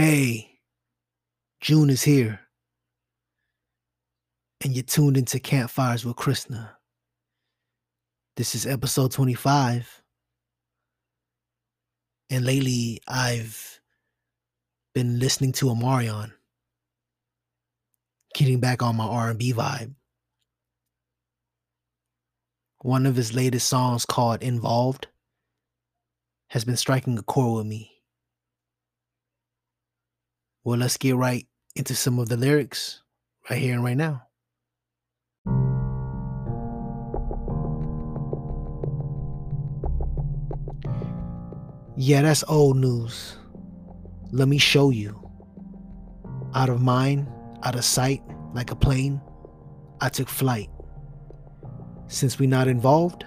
Hey, 0.00 0.60
June 1.60 1.90
is 1.90 2.04
here. 2.04 2.38
And 4.62 4.72
you're 4.72 4.84
tuned 4.84 5.16
into 5.16 5.40
Campfires 5.40 6.04
with 6.04 6.14
Krishna. 6.14 6.76
This 8.36 8.54
is 8.54 8.64
episode 8.64 9.10
25. 9.10 10.04
And 12.30 12.44
lately 12.44 13.00
I've 13.08 13.80
been 14.94 15.18
listening 15.18 15.50
to 15.54 15.66
Omarion. 15.66 16.30
Getting 18.34 18.60
back 18.60 18.84
on 18.84 18.94
my 18.94 19.04
R&B 19.04 19.52
vibe. 19.52 19.94
One 22.82 23.04
of 23.04 23.16
his 23.16 23.34
latest 23.34 23.66
songs 23.66 24.06
called 24.06 24.44
Involved 24.44 25.08
has 26.50 26.64
been 26.64 26.76
striking 26.76 27.18
a 27.18 27.22
chord 27.24 27.56
with 27.56 27.66
me. 27.66 27.97
Well, 30.64 30.78
let's 30.78 30.96
get 30.96 31.16
right 31.16 31.46
into 31.76 31.94
some 31.94 32.18
of 32.18 32.28
the 32.28 32.36
lyrics 32.36 33.02
right 33.48 33.60
here 33.60 33.74
and 33.74 33.84
right 33.84 33.96
now. 33.96 34.24
Yeah, 41.96 42.22
that's 42.22 42.44
old 42.48 42.76
news. 42.76 43.36
Let 44.30 44.48
me 44.48 44.58
show 44.58 44.90
you. 44.90 45.20
Out 46.54 46.68
of 46.68 46.80
mind, 46.80 47.28
out 47.64 47.74
of 47.74 47.84
sight, 47.84 48.22
like 48.54 48.70
a 48.70 48.76
plane, 48.76 49.20
I 50.00 50.08
took 50.08 50.28
flight. 50.28 50.70
Since 52.06 52.38
we 52.38 52.46
not 52.46 52.68
involved, 52.68 53.24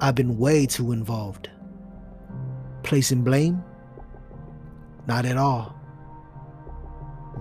I've 0.00 0.14
been 0.14 0.38
way 0.38 0.66
too 0.66 0.92
involved. 0.92 1.48
Placing 2.82 3.24
blame? 3.24 3.64
Not 5.06 5.26
at 5.26 5.36
all 5.36 5.74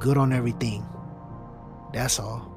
good 0.03 0.17
on 0.17 0.34
everything. 0.34 0.86
That's 1.94 2.20
all. 2.20 2.50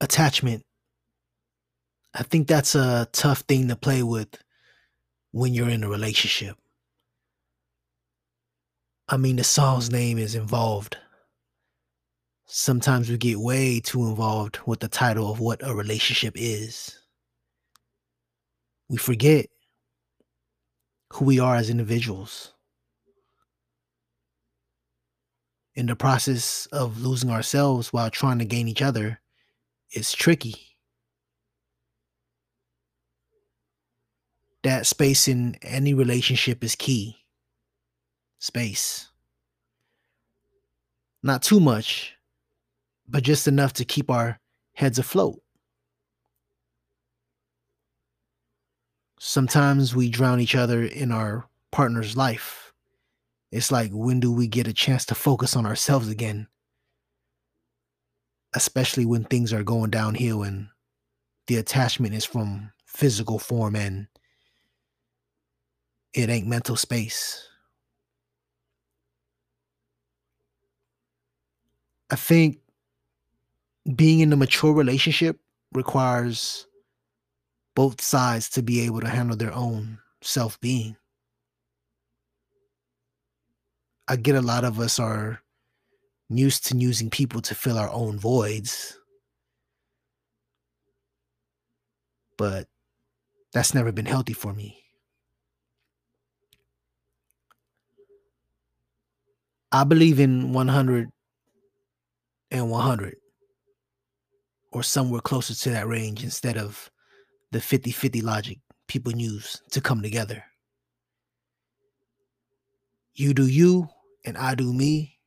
Attachment. 0.00 0.64
I 2.14 2.22
think 2.22 2.48
that's 2.48 2.74
a 2.74 3.08
tough 3.12 3.40
thing 3.40 3.68
to 3.68 3.76
play 3.76 4.02
with 4.02 4.28
when 5.32 5.52
you're 5.52 5.68
in 5.68 5.84
a 5.84 5.88
relationship. 5.88 6.56
I 9.06 9.18
mean, 9.18 9.36
the 9.36 9.44
song's 9.44 9.90
name 9.90 10.16
is 10.16 10.34
involved. 10.34 10.96
Sometimes 12.50 13.10
we 13.10 13.18
get 13.18 13.38
way 13.38 13.78
too 13.78 14.06
involved 14.06 14.58
with 14.66 14.80
the 14.80 14.88
title 14.88 15.30
of 15.30 15.38
what 15.38 15.60
a 15.62 15.74
relationship 15.74 16.32
is 16.34 16.98
we 18.88 18.96
forget 18.96 19.46
who 21.12 21.26
we 21.26 21.38
are 21.38 21.56
as 21.56 21.70
individuals. 21.70 22.54
In 25.74 25.86
the 25.86 25.96
process 25.96 26.66
of 26.72 27.00
losing 27.00 27.30
ourselves 27.30 27.92
while 27.92 28.10
trying 28.10 28.38
to 28.40 28.44
gain 28.44 28.66
each 28.66 28.82
other 28.82 29.20
it's 29.90 30.12
tricky. 30.12 30.54
That 34.64 34.86
space 34.86 35.28
in 35.28 35.56
any 35.62 35.94
relationship 35.94 36.62
is 36.62 36.74
key. 36.74 37.16
Space. 38.38 39.08
Not 41.22 41.42
too 41.42 41.58
much, 41.58 42.17
but 43.08 43.22
just 43.22 43.48
enough 43.48 43.72
to 43.74 43.84
keep 43.84 44.10
our 44.10 44.38
heads 44.74 44.98
afloat. 44.98 45.40
sometimes 49.18 49.94
we 49.94 50.08
drown 50.08 50.40
each 50.40 50.54
other 50.54 50.84
in 50.84 51.12
our 51.12 51.48
partner's 51.72 52.16
life. 52.16 52.72
It's 53.50 53.72
like, 53.72 53.90
when 53.92 54.20
do 54.20 54.32
we 54.32 54.46
get 54.46 54.68
a 54.68 54.72
chance 54.72 55.04
to 55.06 55.14
focus 55.14 55.56
on 55.56 55.66
ourselves 55.66 56.08
again? 56.08 56.48
Especially 58.54 59.06
when 59.06 59.24
things 59.24 59.52
are 59.52 59.62
going 59.62 59.90
downhill 59.90 60.42
and 60.42 60.68
the 61.46 61.56
attachment 61.56 62.14
is 62.14 62.24
from 62.24 62.72
physical 62.86 63.38
form 63.38 63.76
and 63.76 64.06
it 66.14 66.28
ain't 66.28 66.46
mental 66.46 66.76
space. 66.76 67.46
I 72.10 72.16
think 72.16 72.58
being 73.94 74.20
in 74.20 74.32
a 74.32 74.36
mature 74.36 74.72
relationship 74.72 75.38
requires 75.72 76.66
both 77.74 78.00
sides 78.00 78.48
to 78.50 78.62
be 78.62 78.80
able 78.80 79.00
to 79.00 79.08
handle 79.08 79.36
their 79.36 79.54
own 79.54 79.98
self 80.22 80.60
being. 80.60 80.96
I 84.08 84.16
get 84.16 84.34
a 84.34 84.42
lot 84.42 84.64
of 84.64 84.80
us 84.80 84.98
are 84.98 85.42
used 86.28 86.66
to 86.66 86.76
using 86.76 87.10
people 87.10 87.40
to 87.42 87.54
fill 87.54 87.78
our 87.78 87.90
own 87.90 88.18
voids. 88.18 88.98
But 92.36 92.68
that's 93.52 93.74
never 93.74 93.92
been 93.92 94.06
healthy 94.06 94.32
for 94.32 94.52
me. 94.52 94.82
I 99.70 99.84
believe 99.84 100.18
in 100.18 100.52
100 100.52 101.10
and 102.50 102.70
100 102.70 103.16
or 104.70 104.82
somewhere 104.82 105.20
closer 105.20 105.54
to 105.54 105.70
that 105.70 105.88
range 105.88 106.22
instead 106.22 106.56
of 106.56 106.90
the 107.52 107.60
50 107.60 107.90
50 107.90 108.20
logic 108.20 108.58
people 108.86 109.14
use 109.14 109.62
to 109.70 109.80
come 109.80 110.02
together. 110.02 110.44
You 113.14 113.34
do 113.34 113.46
you, 113.46 113.88
and 114.24 114.38
I 114.38 114.54
do 114.54 114.72
me. 114.72 115.18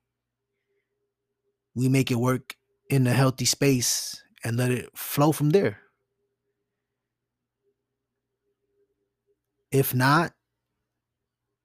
We 1.76 1.90
make 1.90 2.12
it 2.12 2.16
work 2.16 2.56
in 2.90 3.08
a 3.08 3.14
healthy 3.14 3.46
space 3.46 4.22
and 4.44 4.58
let 4.58 4.72
it 4.72 4.90
flow 4.98 5.32
from 5.32 5.52
there. 5.52 5.80
If 9.72 9.94
not, 9.94 10.34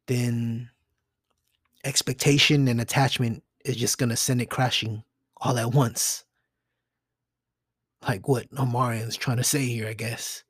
then 0.07 0.71
expectation 1.85 2.69
and 2.69 2.81
attachment 2.81 3.43
is 3.65 3.77
just 3.77 3.99
going 3.99 4.11
to 4.11 4.17
send 4.17 4.41
it 4.41 4.51
crashing 4.51 5.03
all 5.39 5.59
at 5.59 5.73
once. 5.73 6.26
Like 8.03 8.29
what 8.29 8.49
Omarion's 8.55 9.17
trying 9.17 9.39
to 9.39 9.45
say 9.45 9.65
here, 9.67 9.89
I 9.89 9.95
guess. 9.95 10.45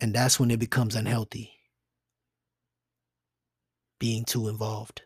And 0.00 0.14
that's 0.14 0.38
when 0.38 0.50
it 0.50 0.58
becomes 0.58 0.94
unhealthy. 0.94 1.52
Being 3.98 4.24
too 4.24 4.48
involved. 4.48 5.02